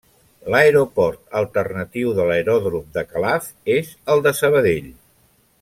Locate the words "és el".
3.79-4.29